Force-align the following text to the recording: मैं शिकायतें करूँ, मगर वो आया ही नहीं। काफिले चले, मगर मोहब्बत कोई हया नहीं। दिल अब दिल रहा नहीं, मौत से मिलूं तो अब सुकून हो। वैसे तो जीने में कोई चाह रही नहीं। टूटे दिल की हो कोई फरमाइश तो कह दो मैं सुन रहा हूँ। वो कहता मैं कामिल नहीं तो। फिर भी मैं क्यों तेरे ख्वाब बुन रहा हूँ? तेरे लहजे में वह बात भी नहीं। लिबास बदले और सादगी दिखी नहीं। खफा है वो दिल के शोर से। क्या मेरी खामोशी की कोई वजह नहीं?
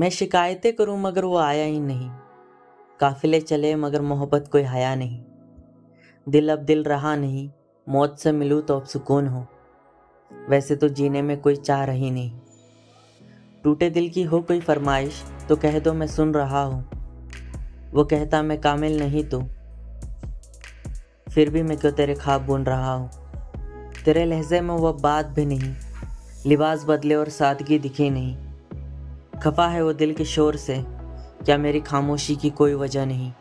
मैं 0.00 0.10
शिकायतें 0.10 0.76
करूँ, 0.76 1.00
मगर 1.00 1.24
वो 1.24 1.36
आया 1.36 1.64
ही 1.64 1.80
नहीं। 1.80 2.10
काफिले 3.00 3.40
चले, 3.40 3.76
मगर 3.76 4.00
मोहब्बत 4.00 4.48
कोई 4.52 4.62
हया 4.62 4.94
नहीं। 4.94 5.22
दिल 6.28 6.52
अब 6.52 6.58
दिल 6.58 6.84
रहा 6.84 7.16
नहीं, 7.16 7.50
मौत 7.88 8.18
से 8.18 8.32
मिलूं 8.32 8.62
तो 8.62 8.76
अब 8.76 8.84
सुकून 8.84 9.26
हो। 9.26 9.46
वैसे 10.48 10.76
तो 10.76 10.88
जीने 10.88 11.22
में 11.22 11.40
कोई 11.40 11.56
चाह 11.56 11.84
रही 11.84 12.10
नहीं। 12.10 12.32
टूटे 13.64 13.90
दिल 13.90 14.10
की 14.10 14.22
हो 14.22 14.40
कोई 14.40 14.60
फरमाइश 14.60 15.24
तो 15.48 15.56
कह 15.56 15.78
दो 15.78 15.92
मैं 15.92 16.06
सुन 16.06 16.34
रहा 16.34 16.62
हूँ। 16.62 16.88
वो 17.90 18.04
कहता 18.04 18.42
मैं 18.42 18.60
कामिल 18.60 18.98
नहीं 18.98 19.24
तो। 19.24 19.40
फिर 21.34 21.50
भी 21.50 21.62
मैं 21.62 21.78
क्यों 21.78 21.92
तेरे 21.92 22.14
ख्वाब 22.14 22.42
बुन 22.46 22.64
रहा 22.64 22.92
हूँ? 22.92 23.10
तेरे 24.04 24.24
लहजे 24.24 24.60
में 24.60 24.74
वह 24.74 24.92
बात 24.92 25.26
भी 25.26 25.46
नहीं। 25.46 25.74
लिबास 26.46 26.84
बदले 26.84 27.14
और 27.14 27.28
सादगी 27.28 27.78
दिखी 27.78 28.10
नहीं। 28.10 28.45
खफा 29.42 29.66
है 29.68 29.84
वो 29.84 29.92
दिल 29.92 30.14
के 30.14 30.24
शोर 30.24 30.56
से। 30.56 30.76
क्या 31.44 31.58
मेरी 31.58 31.80
खामोशी 31.80 32.36
की 32.36 32.50
कोई 32.50 32.74
वजह 32.74 33.06
नहीं? 33.06 33.32